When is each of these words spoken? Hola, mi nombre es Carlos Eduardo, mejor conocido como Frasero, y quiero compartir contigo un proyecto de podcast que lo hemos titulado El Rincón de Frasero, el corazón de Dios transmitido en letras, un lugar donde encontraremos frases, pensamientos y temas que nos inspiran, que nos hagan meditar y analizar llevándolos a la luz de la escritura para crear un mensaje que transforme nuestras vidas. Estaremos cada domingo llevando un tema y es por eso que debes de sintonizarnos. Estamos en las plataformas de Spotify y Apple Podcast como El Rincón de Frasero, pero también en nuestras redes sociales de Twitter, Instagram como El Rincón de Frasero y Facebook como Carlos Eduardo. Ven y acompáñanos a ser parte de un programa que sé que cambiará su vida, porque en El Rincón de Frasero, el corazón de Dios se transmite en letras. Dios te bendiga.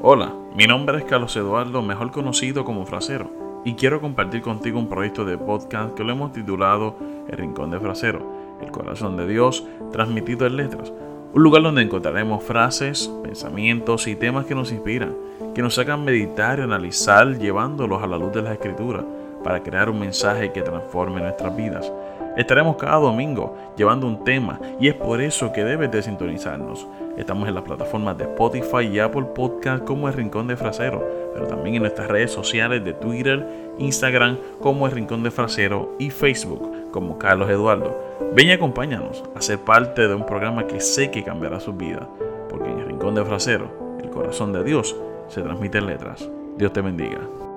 Hola, 0.00 0.32
mi 0.54 0.68
nombre 0.68 0.98
es 0.98 1.04
Carlos 1.06 1.36
Eduardo, 1.36 1.82
mejor 1.82 2.12
conocido 2.12 2.64
como 2.64 2.86
Frasero, 2.86 3.32
y 3.64 3.74
quiero 3.74 4.00
compartir 4.00 4.42
contigo 4.42 4.78
un 4.78 4.88
proyecto 4.88 5.24
de 5.24 5.36
podcast 5.36 5.94
que 5.94 6.04
lo 6.04 6.12
hemos 6.12 6.32
titulado 6.32 6.94
El 7.28 7.36
Rincón 7.36 7.72
de 7.72 7.80
Frasero, 7.80 8.24
el 8.62 8.70
corazón 8.70 9.16
de 9.16 9.26
Dios 9.26 9.66
transmitido 9.90 10.46
en 10.46 10.56
letras, 10.56 10.92
un 11.34 11.42
lugar 11.42 11.64
donde 11.64 11.82
encontraremos 11.82 12.44
frases, 12.44 13.10
pensamientos 13.24 14.06
y 14.06 14.14
temas 14.14 14.46
que 14.46 14.54
nos 14.54 14.70
inspiran, 14.70 15.16
que 15.52 15.62
nos 15.62 15.76
hagan 15.80 16.04
meditar 16.04 16.60
y 16.60 16.62
analizar 16.62 17.36
llevándolos 17.36 18.00
a 18.00 18.06
la 18.06 18.18
luz 18.18 18.32
de 18.32 18.42
la 18.42 18.52
escritura 18.52 19.04
para 19.42 19.62
crear 19.62 19.88
un 19.88 20.00
mensaje 20.00 20.52
que 20.52 20.62
transforme 20.62 21.20
nuestras 21.20 21.54
vidas. 21.56 21.92
Estaremos 22.36 22.76
cada 22.76 22.98
domingo 22.98 23.56
llevando 23.76 24.06
un 24.06 24.22
tema 24.22 24.60
y 24.78 24.86
es 24.86 24.94
por 24.94 25.20
eso 25.20 25.52
que 25.52 25.64
debes 25.64 25.90
de 25.90 26.02
sintonizarnos. 26.02 26.86
Estamos 27.16 27.48
en 27.48 27.54
las 27.56 27.64
plataformas 27.64 28.16
de 28.16 28.24
Spotify 28.24 28.86
y 28.86 29.00
Apple 29.00 29.24
Podcast 29.34 29.84
como 29.84 30.06
El 30.06 30.14
Rincón 30.14 30.46
de 30.46 30.56
Frasero, 30.56 31.04
pero 31.34 31.48
también 31.48 31.74
en 31.74 31.82
nuestras 31.82 32.06
redes 32.06 32.30
sociales 32.30 32.84
de 32.84 32.92
Twitter, 32.92 33.44
Instagram 33.78 34.38
como 34.60 34.86
El 34.86 34.92
Rincón 34.92 35.24
de 35.24 35.32
Frasero 35.32 35.96
y 35.98 36.10
Facebook 36.10 36.92
como 36.92 37.18
Carlos 37.18 37.50
Eduardo. 37.50 37.98
Ven 38.34 38.46
y 38.46 38.52
acompáñanos 38.52 39.24
a 39.34 39.42
ser 39.42 39.58
parte 39.58 40.06
de 40.06 40.14
un 40.14 40.24
programa 40.24 40.68
que 40.68 40.80
sé 40.80 41.10
que 41.10 41.24
cambiará 41.24 41.58
su 41.58 41.72
vida, 41.72 42.08
porque 42.48 42.70
en 42.70 42.78
El 42.78 42.86
Rincón 42.86 43.16
de 43.16 43.24
Frasero, 43.24 43.98
el 44.00 44.10
corazón 44.10 44.52
de 44.52 44.62
Dios 44.62 44.94
se 45.26 45.42
transmite 45.42 45.78
en 45.78 45.86
letras. 45.86 46.28
Dios 46.56 46.72
te 46.72 46.80
bendiga. 46.82 47.47